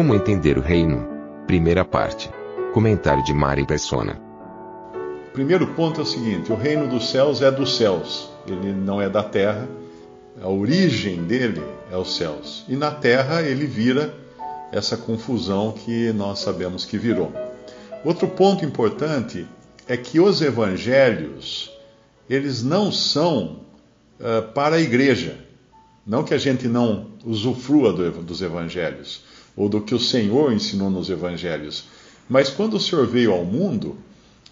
[0.00, 1.06] Como entender o reino?
[1.46, 2.30] Primeira parte.
[2.72, 4.18] Comentário de Mari Persona.
[5.34, 9.10] Primeiro ponto é o seguinte: o reino dos céus é dos céus, ele não é
[9.10, 9.68] da terra.
[10.40, 12.64] A origem dele é os céus.
[12.66, 14.14] E na terra ele vira
[14.72, 17.30] essa confusão que nós sabemos que virou.
[18.02, 19.46] Outro ponto importante
[19.86, 21.70] é que os evangelhos,
[22.26, 23.60] eles não são
[24.18, 25.36] uh, para a igreja.
[26.06, 30.90] Não que a gente não usufrua do, dos evangelhos, ou do que o Senhor ensinou
[30.90, 31.84] nos evangelhos.
[32.28, 33.96] Mas quando o Senhor veio ao mundo,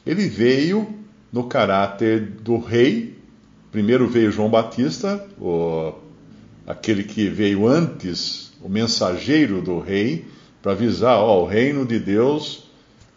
[0.07, 0.89] ele veio
[1.33, 3.17] no caráter do rei.
[3.71, 5.93] Primeiro veio João Batista, o,
[6.67, 10.27] aquele que veio antes, o mensageiro do rei,
[10.63, 12.69] para avisar: ó, o reino de Deus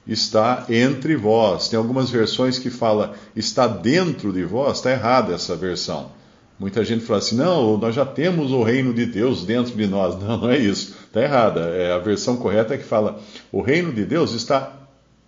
[0.08, 1.70] está entre vós.
[1.70, 6.12] Tem algumas versões que fala está dentro de vós, está errada essa versão.
[6.59, 10.16] Muita gente fala assim, não, nós já temos o reino de Deus dentro de nós.
[10.22, 10.96] Não, não é isso.
[11.12, 11.62] Está errada.
[11.62, 14.73] É, a versão correta é que fala o reino de Deus está,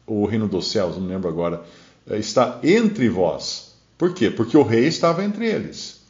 [0.07, 1.61] o reino dos céus, não lembro agora,
[2.09, 3.73] é, está entre vós.
[3.97, 4.31] Por quê?
[4.31, 6.01] Porque o rei estava entre eles.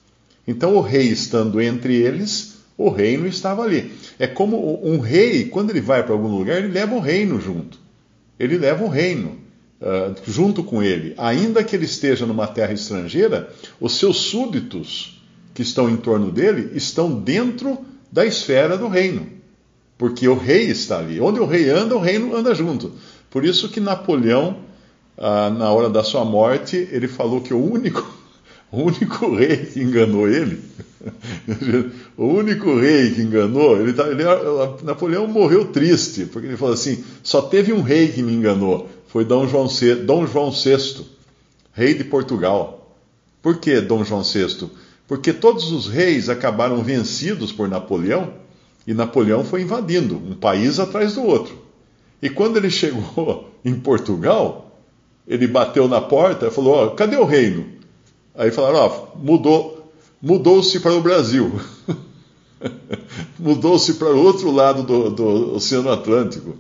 [0.48, 3.94] Então, o rei estando entre eles, o reino estava ali.
[4.20, 7.84] É como um rei, quando ele vai para algum lugar, ele leva o reino junto
[8.44, 9.38] ele leva o reino
[9.82, 11.14] uh, junto com ele.
[11.18, 13.50] Ainda que ele esteja numa terra estrangeira,
[13.80, 15.22] os seus súditos
[15.54, 17.78] que estão em torno dele estão dentro
[18.12, 19.28] da esfera do reino.
[20.04, 21.22] Porque o rei está ali.
[21.22, 22.92] Onde o rei anda, o reino anda junto.
[23.32, 24.58] Por isso que Napoleão,
[25.18, 28.06] uh, na hora da sua morte, ele falou que o único,
[28.70, 30.60] o único rei que enganou ele
[32.18, 34.24] o único rei que enganou, ele, tá, ele,
[34.84, 39.24] Napoleão morreu triste, porque ele falou assim: só teve um rei que me enganou, foi
[39.24, 41.06] Dom João, VI, Dom João VI,
[41.72, 42.94] rei de Portugal.
[43.42, 44.70] Por que Dom João VI?
[45.08, 48.43] Porque todos os reis acabaram vencidos por Napoleão
[48.86, 51.58] e Napoleão foi invadindo um país atrás do outro.
[52.22, 54.80] E quando ele chegou em Portugal,
[55.28, 57.66] ele bateu na porta e falou: oh, cadê o reino?
[58.36, 59.92] Aí falaram: oh, mudou,
[60.22, 61.52] mudou-se para o Brasil.
[63.40, 66.56] mudou-se para o outro lado do, do Oceano Atlântico.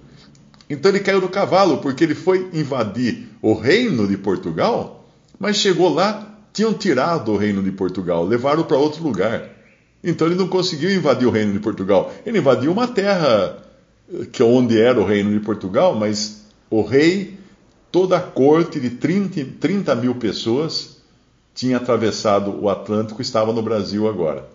[0.70, 5.06] Então ele caiu do cavalo, porque ele foi invadir o reino de Portugal,
[5.38, 9.50] mas chegou lá, tinham tirado o reino de Portugal, levaram para outro lugar.
[10.04, 12.14] Então ele não conseguiu invadir o reino de Portugal.
[12.26, 13.64] Ele invadiu uma terra
[14.32, 17.38] que é onde era o reino de Portugal, mas o rei,
[17.92, 20.98] toda a corte de 30, 30 mil pessoas,
[21.56, 24.48] tinha atravessado o Atlântico e estava no Brasil agora,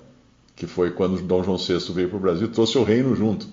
[0.54, 3.46] que foi quando Dom João VI veio para o Brasil, trouxe o reino junto.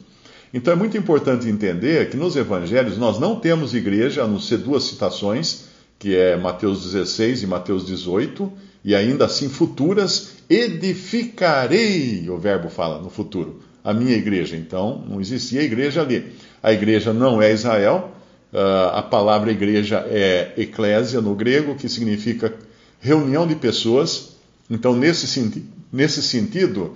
[0.53, 4.57] Então é muito importante entender que nos evangelhos nós não temos igreja, a não ser
[4.57, 5.66] duas citações,
[6.00, 8.51] que é Mateus 16 e Mateus 18,
[8.85, 14.56] e ainda assim futuras, edificarei, o verbo fala no futuro, a minha igreja.
[14.56, 16.34] Então não existia igreja ali.
[16.62, 18.12] A igreja não é Israel,
[18.53, 22.53] ah, a palavra igreja é eclésia no grego, que significa
[23.00, 24.35] reunião de pessoas.
[24.69, 26.94] Então, nesse, senti nesse sentido,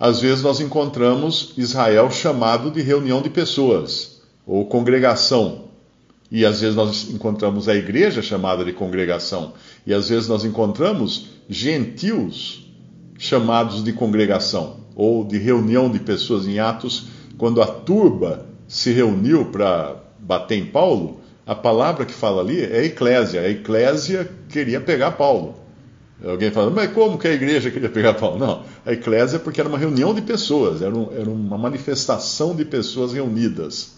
[0.00, 5.66] às vezes nós encontramos Israel chamado de reunião de pessoas, ou congregação.
[6.30, 9.52] E às vezes nós encontramos a igreja chamada de congregação.
[9.86, 12.66] E às vezes nós encontramos gentios
[13.18, 19.46] chamados de congregação, ou de reunião de pessoas em Atos, quando a turba se reuniu
[19.46, 23.42] para bater em Paulo, a palavra que fala ali é eclésia.
[23.42, 25.54] A eclésia queria pegar Paulo.
[26.24, 28.38] Alguém fala, mas como que a igreja queria pegar Paulo?
[28.38, 32.56] Não, a eclésia é porque era uma reunião de pessoas, era, um, era uma manifestação
[32.56, 33.96] de pessoas reunidas.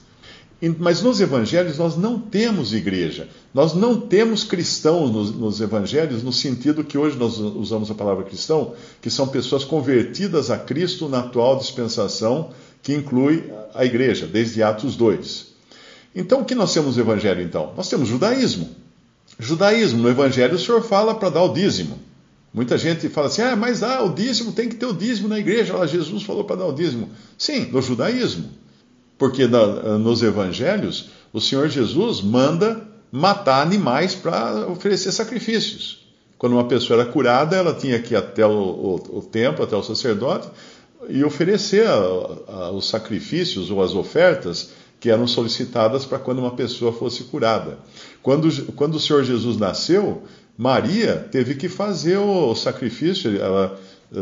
[0.78, 6.32] Mas nos evangelhos nós não temos igreja, nós não temos cristãos nos, nos, evangelhos, no
[6.32, 11.20] sentido que hoje nós usamos a palavra cristão, que são pessoas convertidas a Cristo na
[11.20, 12.50] atual dispensação,
[12.82, 15.46] que inclui a igreja, desde Atos 2.
[16.14, 17.72] Então, o que nós temos no Evangelho, então?
[17.76, 18.68] Nós temos judaísmo.
[19.38, 21.98] Judaísmo, no Evangelho o Senhor fala para dar o dízimo.
[22.52, 25.38] Muita gente fala assim, ah, mas ah, o dízimo tem que ter o dízimo na
[25.38, 25.76] igreja.
[25.76, 27.10] Lá, Jesus falou para dar o dízimo.
[27.36, 28.50] Sim, no judaísmo.
[29.18, 36.06] Porque na, nos evangelhos, o Senhor Jesus manda matar animais para oferecer sacrifícios.
[36.38, 39.74] Quando uma pessoa era curada, ela tinha que ir até o, o, o templo, até
[39.74, 40.48] o sacerdote,
[41.08, 44.70] e oferecer a, a, os sacrifícios ou as ofertas
[45.00, 47.78] que eram solicitadas para quando uma pessoa fosse curada.
[48.22, 50.22] Quando, quando o Senhor Jesus nasceu,
[50.56, 53.78] Maria teve que fazer o sacrifício, ela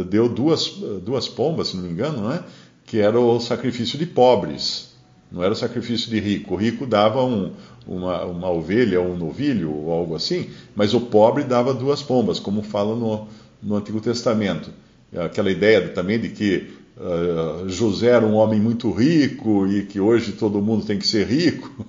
[0.07, 0.69] deu duas,
[1.03, 2.43] duas pombas, se não me engano, não é?
[2.87, 4.95] Que era o sacrifício de pobres,
[5.31, 6.55] não era o sacrifício de rico.
[6.55, 7.53] O rico dava um,
[7.87, 12.39] uma, uma ovelha ou um novilho ou algo assim, mas o pobre dava duas pombas,
[12.39, 13.27] como fala no,
[13.63, 14.71] no Antigo Testamento.
[15.17, 20.33] Aquela ideia também de que uh, José era um homem muito rico e que hoje
[20.33, 21.87] todo mundo tem que ser rico.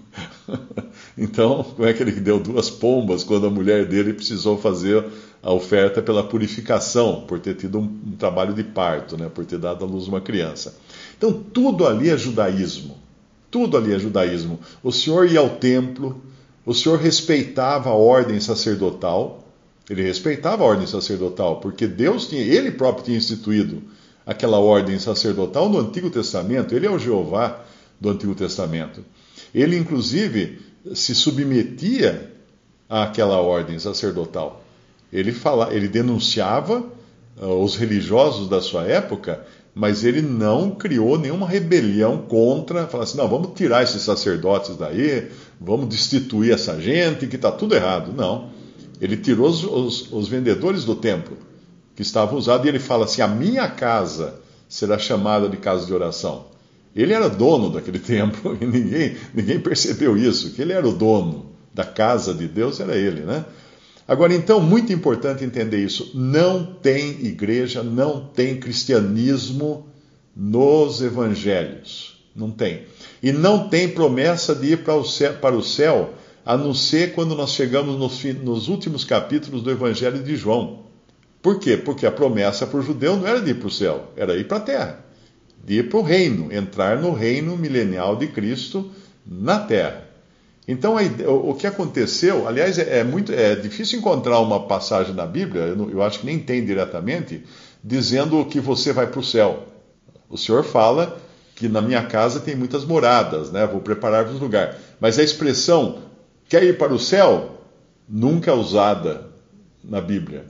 [1.18, 5.06] então, como é que ele deu duas pombas quando a mulher dele precisou fazer
[5.48, 9.58] a oferta pela purificação, por ter tido um, um trabalho de parto, né, por ter
[9.58, 10.76] dado à luz uma criança?
[11.18, 12.98] Então, tudo ali é judaísmo.
[13.50, 14.60] Tudo ali é judaísmo.
[14.84, 16.22] O Senhor ia ao templo,
[16.66, 19.42] o Senhor respeitava a ordem sacerdotal,
[19.90, 23.82] ele respeitava a ordem sacerdotal, porque Deus tinha, ele próprio tinha instituído
[24.26, 27.62] aquela ordem sacerdotal no Antigo Testamento, ele é o Jeová
[28.02, 29.02] do Antigo Testamento.
[29.56, 30.60] Ele, inclusive,
[30.94, 32.34] se submetia
[32.90, 34.67] àquela ordem sacerdotal.
[35.12, 36.84] Ele, fala, ele denunciava
[37.42, 39.46] uh, os religiosos da sua época
[39.78, 45.28] mas ele não criou nenhuma rebelião contra, falar assim, não, vamos tirar esses sacerdotes daí,
[45.62, 48.12] vamos destituir essa gente, que está tudo errado.
[48.12, 48.50] Não.
[49.00, 51.38] Ele tirou os, os, os, vendedores do templo,
[51.96, 55.94] que estavam usados, e ele fala assim: a minha casa será chamada de casa de
[55.94, 56.46] oração.
[56.96, 61.52] Ele era dono daquele templo, e ninguém, ninguém percebeu isso, que ele era o dono
[61.72, 63.46] da casa de Deus, era ele, né?
[64.08, 69.88] Agora, então, muito importante entender isso: não tem igreja, não tem cristianismo
[70.36, 72.18] nos evangelhos.
[72.36, 72.84] Não tem.
[73.22, 76.14] E não tem promessa de ir para o céu, para o céu
[76.46, 80.84] a não ser quando nós chegamos nos, nos últimos capítulos do Evangelho de João.
[81.42, 81.76] Por quê?
[81.76, 84.48] Porque a promessa para o judeu não era de ir para o céu, era ir
[84.48, 85.06] para a terra,
[85.66, 88.90] de ir para o reino, entrar no reino milenial de Cristo
[89.26, 90.08] na terra.
[90.68, 95.64] Então, o que aconteceu, aliás, é, é, muito é difícil encontrar uma passagem na Bíblia,
[95.64, 97.42] eu, acho que nem tem diretamente,
[97.82, 99.64] dizendo que você vai para o céu.
[100.30, 101.18] O Senhor fala
[101.56, 103.66] que na minha casa tem muitas moradas, né?
[103.66, 104.78] Vou preparar-vos lugar.
[105.00, 106.00] Mas a expressão
[106.50, 107.62] quer ir para o céu
[108.08, 109.26] nunca é usada
[109.82, 110.46] na Bíblia.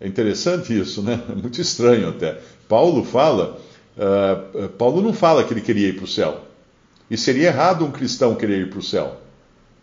[0.00, 1.22] É interessante isso, né?
[1.30, 2.36] É muito estranho até.
[2.68, 3.60] Paulo fala,
[3.96, 6.40] uh, Paulo não fala que ele queria ir para o céu.
[7.08, 9.21] E seria errado um cristão querer ir para o céu.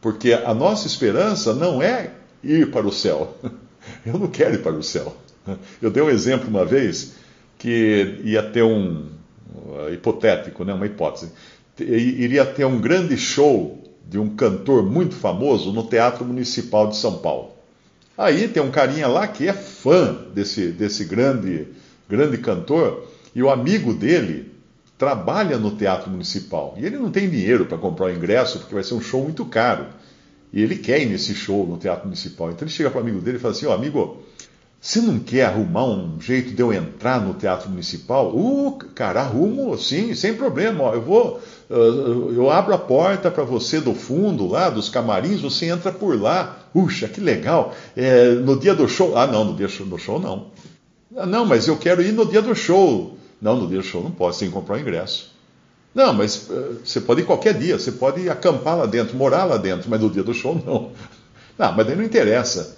[0.01, 2.11] Porque a nossa esperança não é
[2.43, 3.37] ir para o céu.
[4.05, 5.15] Eu não quero ir para o céu.
[5.81, 7.13] Eu dei um exemplo uma vez
[7.57, 9.07] que ia ter um
[9.55, 11.31] uh, hipotético, né, uma hipótese.
[11.79, 17.17] Iria ter um grande show de um cantor muito famoso no Teatro Municipal de São
[17.19, 17.53] Paulo.
[18.17, 21.67] Aí tem um carinha lá que é fã desse, desse grande,
[22.09, 24.51] grande cantor e o amigo dele
[24.99, 28.83] trabalha no Teatro Municipal e ele não tem dinheiro para comprar o ingresso porque vai
[28.83, 29.85] ser um show muito caro.
[30.51, 32.51] E ele quer ir nesse show no Teatro Municipal.
[32.51, 34.17] Então ele chega para o amigo dele e fala assim: Ó, oh, amigo,
[34.81, 38.35] você não quer arrumar um jeito de eu entrar no Teatro Municipal?
[38.35, 40.83] Uh, cara, arrumo sim, sem problema.
[40.83, 45.67] Ó, eu vou, eu abro a porta para você do fundo lá, dos camarins, você
[45.67, 46.57] entra por lá.
[46.73, 47.73] Puxa, que legal.
[47.95, 49.17] É, no dia do show.
[49.17, 50.47] Ah, não, no dia do show não.
[51.15, 53.18] Ah, não, mas eu quero ir no dia do show.
[53.41, 55.31] Não, no dia do show não pode, você tem que comprar o ingresso.
[55.93, 59.57] Não, mas uh, você pode ir qualquer dia, você pode acampar lá dentro, morar lá
[59.57, 60.91] dentro, mas no dia do show não.
[61.57, 62.77] Não, mas daí não interessa.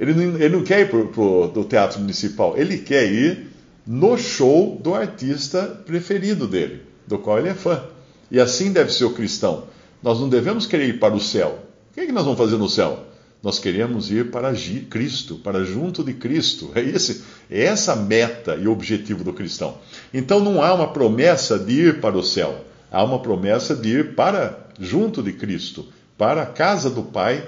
[0.00, 3.46] Ele não, ele não quer ir para o teatro municipal, ele quer ir
[3.86, 7.80] no show do artista preferido dele, do qual ele é fã.
[8.28, 9.64] E assim deve ser o cristão.
[10.02, 11.60] Nós não devemos querer ir para o céu.
[11.90, 13.04] O que, é que nós vamos fazer no céu?
[13.42, 14.52] Nós queremos ir para
[14.90, 16.72] Cristo, para junto de Cristo.
[16.74, 19.78] É, esse, é essa meta e objetivo do cristão.
[20.12, 24.14] Então não há uma promessa de ir para o céu, há uma promessa de ir
[24.14, 27.46] para junto de Cristo, para a casa do Pai,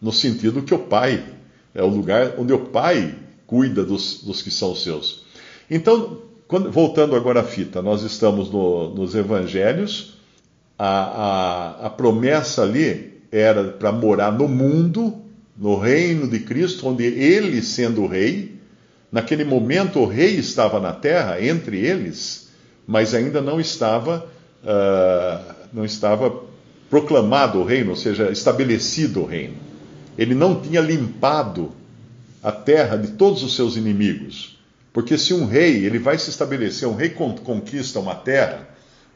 [0.00, 1.24] no sentido que o Pai
[1.74, 3.14] é o lugar onde o Pai
[3.46, 5.24] cuida dos, dos que são seus.
[5.70, 10.14] Então, quando, voltando agora à fita, nós estamos no, nos evangelhos,
[10.78, 15.20] a, a, a promessa ali era para morar no mundo,
[15.60, 18.58] no reino de Cristo, onde ele, sendo o rei,
[19.12, 22.48] naquele momento o rei estava na terra, entre eles,
[22.86, 24.26] mas ainda não estava,
[24.64, 26.44] uh, não estava
[26.88, 29.56] proclamado o reino, ou seja, estabelecido o reino.
[30.16, 31.72] Ele não tinha limpado
[32.42, 34.58] a terra de todos os seus inimigos.
[34.94, 38.66] Porque se um rei, ele vai se estabelecer, um rei conquista uma terra,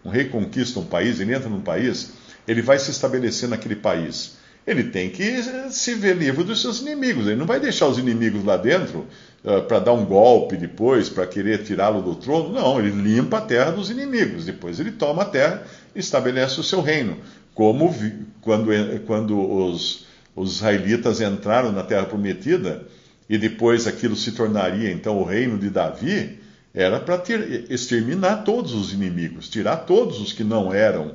[0.05, 2.13] um rei conquista um país, ele entra num país,
[2.47, 4.44] ele vai se estabelecer naquele país.
[4.67, 7.27] Ele tem que se ver livre dos seus inimigos.
[7.27, 9.07] Ele não vai deixar os inimigos lá dentro
[9.45, 12.53] uh, para dar um golpe depois, para querer tirá-lo do trono.
[12.53, 14.47] Não, ele limpa a terra dos inimigos.
[14.47, 15.63] Depois ele toma a terra
[15.95, 17.19] e estabelece o seu reino.
[17.55, 18.71] Como vi, quando,
[19.07, 22.83] quando os, os israelitas entraram na terra prometida
[23.29, 26.39] e depois aquilo se tornaria então o reino de Davi,
[26.75, 27.23] era para
[27.71, 31.15] exterminar todos os inimigos, tirar todos os que não eram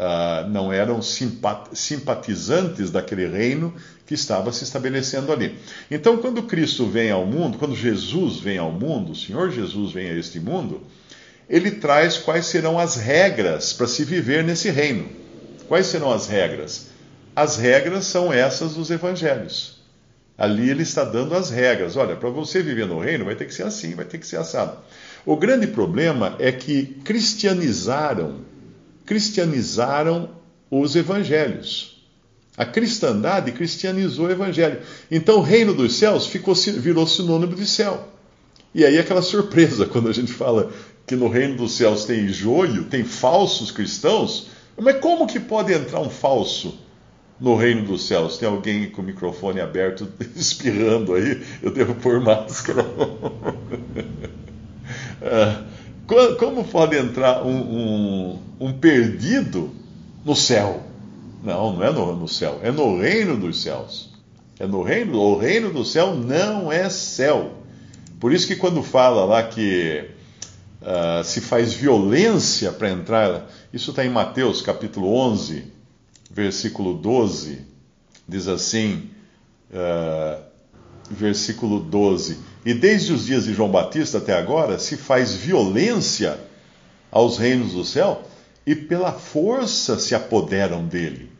[0.00, 3.74] uh, não eram simpatizantes daquele reino
[4.06, 5.58] que estava se estabelecendo ali.
[5.90, 10.10] Então, quando Cristo vem ao mundo, quando Jesus vem ao mundo, o Senhor Jesus vem
[10.10, 10.80] a este mundo,
[11.48, 15.06] ele traz quais serão as regras para se viver nesse reino.
[15.68, 16.88] Quais serão as regras?
[17.36, 19.80] As regras são essas dos evangelhos.
[20.36, 21.96] Ali ele está dando as regras.
[21.96, 24.38] Olha, para você viver no reino vai ter que ser assim, vai ter que ser
[24.38, 24.78] assado.
[25.26, 28.50] O grande problema é que cristianizaram
[29.04, 30.30] cristianizaram
[30.70, 32.00] os evangelhos.
[32.56, 34.80] A cristandade cristianizou o evangelho.
[35.10, 38.08] Então o reino dos céus ficou, virou sinônimo de céu.
[38.74, 40.70] E aí aquela surpresa quando a gente fala
[41.06, 44.48] que no reino dos céus tem joio, tem falsos cristãos.
[44.78, 46.78] Mas como que pode entrar um falso
[47.40, 48.38] no reino dos céus?
[48.38, 51.42] Tem alguém com o microfone aberto espirrando aí?
[51.62, 52.84] Eu devo pôr máscara.
[55.22, 55.64] Ah,
[56.38, 59.70] como pode entrar um, um, um perdido
[60.24, 60.82] no céu?
[61.42, 64.10] Não, não é no, no, céu, é no reino dos céus.
[64.58, 67.52] É no reino, o reino do céu não é céu.
[68.18, 70.10] Por isso que quando fala lá que
[70.82, 75.64] uh, se faz violência para entrar, isso está em Mateus capítulo 11,
[76.30, 77.64] versículo 12,
[78.28, 79.08] diz assim,
[79.70, 80.42] uh,
[81.10, 82.49] versículo 12.
[82.64, 86.38] E desde os dias de João Batista até agora se faz violência
[87.10, 88.22] aos reinos do céu
[88.66, 91.30] e pela força se apoderam dele.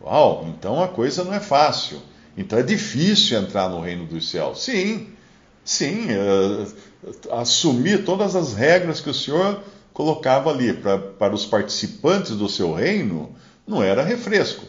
[0.00, 2.00] Uau, então a coisa não é fácil.
[2.36, 4.62] Então é difícil entrar no reino dos céus.
[4.62, 5.08] Sim,
[5.64, 9.60] sim, uh, assumir todas as regras que o Senhor
[9.92, 13.34] colocava ali para os participantes do seu reino
[13.66, 14.64] não era refresco.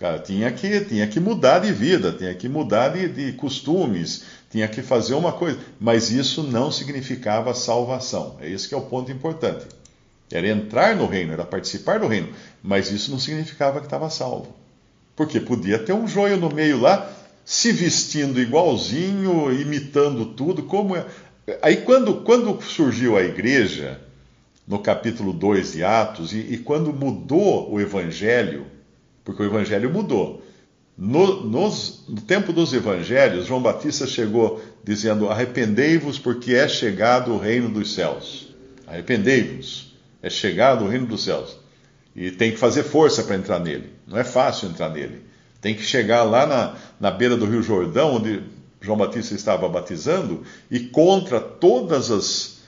[0.00, 4.66] Cara, tinha que, tinha que mudar de vida, tinha que mudar de, de costumes, tinha
[4.66, 5.58] que fazer uma coisa.
[5.78, 8.38] Mas isso não significava salvação.
[8.40, 9.66] É esse que é o ponto importante.
[10.32, 12.30] Era entrar no reino, era participar do reino,
[12.62, 14.56] mas isso não significava que estava salvo.
[15.14, 17.12] Porque podia ter um joio no meio lá,
[17.44, 21.04] se vestindo igualzinho, imitando tudo, como é.
[21.60, 24.00] Aí quando, quando surgiu a igreja,
[24.66, 28.64] no capítulo 2 de Atos, e, e quando mudou o evangelho,
[29.24, 30.42] porque o evangelho mudou.
[30.96, 37.38] No, nos, no tempo dos evangelhos, João Batista chegou dizendo: Arrependei-vos, porque é chegado o
[37.38, 38.54] reino dos céus.
[38.86, 41.58] Arrependei-vos, é chegado o reino dos céus.
[42.14, 43.94] E tem que fazer força para entrar nele.
[44.06, 45.22] Não é fácil entrar nele.
[45.60, 48.42] Tem que chegar lá na, na beira do Rio Jordão, onde
[48.80, 52.60] João Batista estava batizando, e contra todas as.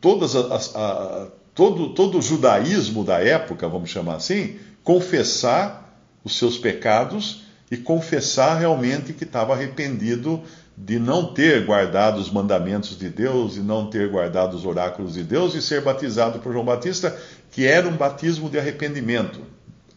[0.00, 5.91] Todas as, a, a, todo, todo o judaísmo da época, vamos chamar assim, confessar
[6.24, 10.42] os seus pecados e confessar realmente que estava arrependido
[10.76, 15.22] de não ter guardado os mandamentos de Deus e não ter guardado os oráculos de
[15.22, 17.16] Deus e ser batizado por João Batista,
[17.50, 19.40] que era um batismo de arrependimento.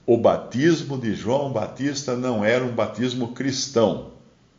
[0.06, 4.12] O batismo de João Batista não era um batismo cristão.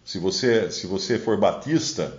[0.05, 2.17] Se você, se você for batista,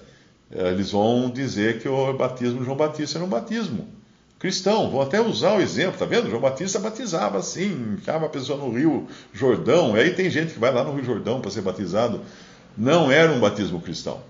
[0.52, 3.97] eh, eles vão dizer que o batismo de João Batista era um batismo
[4.40, 4.90] cristão.
[4.90, 6.30] Vou até usar o exemplo, tá vendo?
[6.30, 9.98] João Batista batizava assim, enfiava a pessoa no Rio Jordão.
[9.98, 12.22] E aí tem gente que vai lá no Rio Jordão para ser batizado.
[12.78, 14.22] Não era um batismo cristão.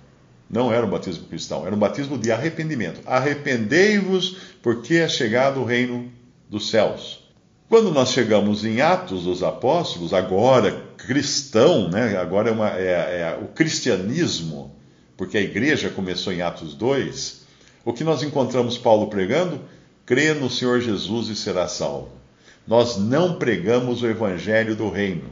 [0.50, 3.02] Não era um batismo cristão, era um batismo de arrependimento.
[3.06, 6.10] Arrependei-vos, porque é chegado o reino
[6.50, 7.28] dos céus.
[7.68, 12.18] Quando nós chegamos em Atos dos Apóstolos, agora cristão, né?
[12.18, 14.74] agora é, uma, é, é o cristianismo,
[15.18, 17.46] porque a igreja começou em Atos 2,
[17.84, 19.60] o que nós encontramos Paulo pregando?
[20.08, 22.10] Crê no Senhor Jesus e será salvo.
[22.66, 25.26] Nós não pregamos o evangelho do reino.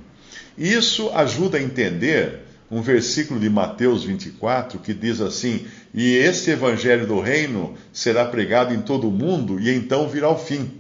[0.58, 7.08] Isso ajuda a entender um versículo de Mateus 24 que diz assim: E esse evangelho
[7.08, 10.72] do reino será pregado em todo o mundo e então virá o fim.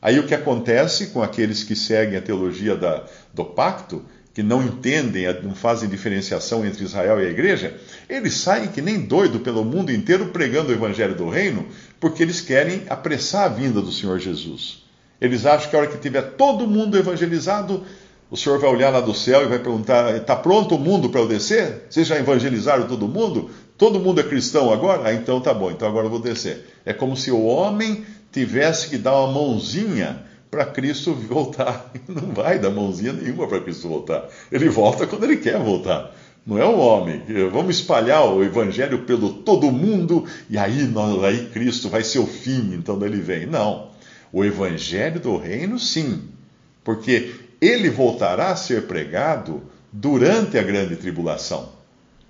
[0.00, 4.02] Aí o que acontece com aqueles que seguem a teologia da, do pacto
[4.36, 7.74] que não entendem, não fazem diferenciação entre Israel e a igreja,
[8.06, 11.64] eles saem que nem doido pelo mundo inteiro pregando o evangelho do reino,
[11.98, 14.84] porque eles querem apressar a vinda do Senhor Jesus.
[15.18, 17.82] Eles acham que a hora que tiver todo mundo evangelizado,
[18.30, 21.22] o Senhor vai olhar lá do céu e vai perguntar: está pronto o mundo para
[21.22, 21.86] eu descer?
[21.88, 23.48] Vocês já evangelizaram todo mundo?
[23.78, 25.08] Todo mundo é cristão agora?
[25.08, 26.74] Ah, então tá bom, então agora eu vou descer.
[26.84, 30.26] É como se o homem tivesse que dar uma mãozinha
[30.56, 31.92] para Cristo voltar.
[32.08, 34.26] Não vai dar mãozinha nenhuma para Cristo voltar.
[34.50, 36.16] Ele volta quando ele quer voltar.
[36.46, 37.22] Não é um homem.
[37.52, 42.26] Vamos espalhar o evangelho pelo todo mundo e aí, nós, aí Cristo vai ser o
[42.26, 43.44] fim, então ele vem.
[43.44, 43.90] Não.
[44.32, 46.22] O evangelho do reino, sim.
[46.82, 51.76] Porque ele voltará a ser pregado durante a grande tribulação.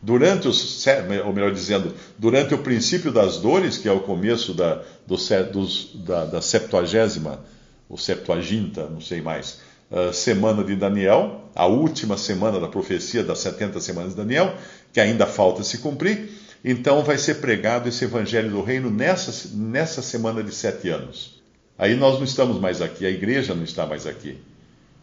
[0.02, 0.84] Durante os,
[1.24, 5.16] ou melhor dizendo, durante o princípio das dores, que é o começo da, do,
[5.52, 7.40] dos, da, da septuagésima,
[7.88, 13.38] ou septuaginta, não sei mais, uh, semana de Daniel, a última semana da profecia das
[13.38, 14.54] 70 semanas de Daniel,
[14.92, 16.30] que ainda falta se cumprir.
[16.64, 21.40] Então vai ser pregado esse evangelho do reino nessa, nessa semana de sete anos.
[21.78, 24.38] Aí nós não estamos mais aqui, a igreja não está mais aqui.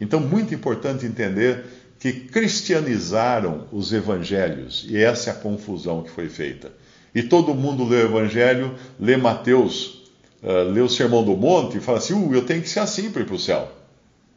[0.02, 1.63] Então, muito importante entender
[2.00, 6.72] que cristianizaram os evangelhos, e essa é a confusão que foi feita.
[7.16, 10.02] E todo mundo lê o evangelho, lê Mateus,
[10.44, 13.10] uh, lê o Sermão do Monte e fala assim: uh, eu tenho que ser assim
[13.10, 13.72] para ir para o céu.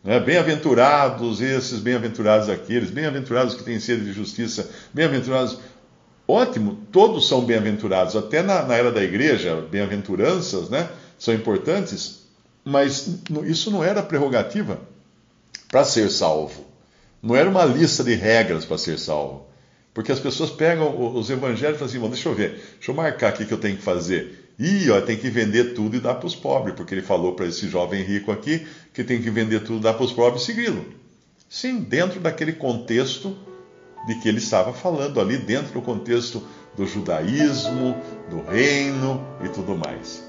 [0.02, 0.20] Né?
[0.20, 5.58] Bem-aventurados esses, bem-aventurados aqueles, bem-aventurados que têm sede de justiça, bem-aventurados.
[6.28, 12.22] Ótimo, todos são bem-aventurados, até na, na, era da igreja, bem-aventuranças né, são importantes,
[12.64, 14.80] mas isso não era prerrogativa
[15.68, 16.64] para ser salvo.
[17.22, 19.46] Não era uma lista de regras para ser salvo.
[19.94, 23.28] Porque as pessoas pegam os evangelhos e falam assim: deixa eu ver, deixa eu marcar
[23.28, 24.45] aqui o que eu tenho que fazer.
[24.58, 27.46] E ó, tem que vender tudo e dar para os pobres, porque ele falou para
[27.46, 30.84] esse jovem rico aqui que tem que vender tudo, dar para os pobres e segui-lo.
[31.48, 33.36] Sim, dentro daquele contexto
[34.06, 36.42] de que ele estava falando ali, dentro do contexto
[36.74, 37.96] do judaísmo,
[38.30, 40.24] do reino e tudo mais.